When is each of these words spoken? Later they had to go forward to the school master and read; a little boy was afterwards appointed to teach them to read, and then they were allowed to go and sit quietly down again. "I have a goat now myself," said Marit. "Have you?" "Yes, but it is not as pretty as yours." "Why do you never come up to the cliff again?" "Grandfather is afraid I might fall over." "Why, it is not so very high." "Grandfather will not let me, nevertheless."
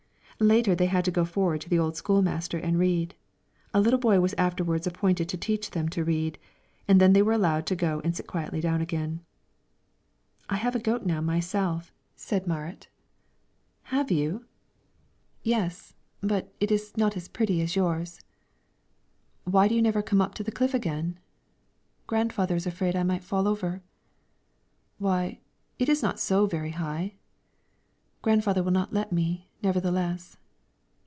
Later 0.43 0.73
they 0.73 0.87
had 0.87 1.05
to 1.05 1.11
go 1.11 1.23
forward 1.23 1.61
to 1.61 1.69
the 1.69 1.91
school 1.93 2.23
master 2.23 2.57
and 2.57 2.79
read; 2.79 3.13
a 3.75 3.79
little 3.79 3.99
boy 3.99 4.19
was 4.19 4.33
afterwards 4.39 4.87
appointed 4.87 5.29
to 5.29 5.37
teach 5.37 5.69
them 5.69 5.87
to 5.89 6.03
read, 6.03 6.39
and 6.87 6.99
then 6.99 7.13
they 7.13 7.21
were 7.21 7.31
allowed 7.33 7.67
to 7.67 7.75
go 7.75 8.01
and 8.03 8.15
sit 8.17 8.25
quietly 8.25 8.59
down 8.59 8.81
again. 8.81 9.23
"I 10.49 10.55
have 10.55 10.75
a 10.75 10.79
goat 10.79 11.05
now 11.05 11.21
myself," 11.21 11.93
said 12.15 12.47
Marit. 12.47 12.87
"Have 13.93 14.09
you?" 14.09 14.45
"Yes, 15.43 15.93
but 16.21 16.51
it 16.59 16.71
is 16.71 16.97
not 16.97 17.15
as 17.15 17.27
pretty 17.27 17.61
as 17.61 17.75
yours." 17.75 18.19
"Why 19.43 19.67
do 19.67 19.75
you 19.75 19.81
never 19.83 20.01
come 20.01 20.21
up 20.21 20.33
to 20.35 20.43
the 20.43 20.51
cliff 20.51 20.73
again?" 20.73 21.19
"Grandfather 22.07 22.55
is 22.55 22.65
afraid 22.65 22.95
I 22.95 23.03
might 23.03 23.23
fall 23.23 23.47
over." 23.47 23.83
"Why, 24.97 25.37
it 25.77 25.87
is 25.87 26.01
not 26.01 26.19
so 26.19 26.47
very 26.47 26.71
high." 26.71 27.13
"Grandfather 28.23 28.63
will 28.63 28.71
not 28.71 28.91
let 28.93 29.11
me, 29.11 29.47
nevertheless." 29.63 30.37